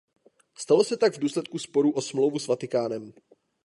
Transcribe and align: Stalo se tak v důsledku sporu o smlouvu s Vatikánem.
Stalo 0.57 0.83
se 0.83 0.97
tak 0.97 1.13
v 1.13 1.19
důsledku 1.19 1.59
sporu 1.59 1.91
o 1.91 2.01
smlouvu 2.01 2.39
s 2.39 2.47
Vatikánem. 2.47 3.13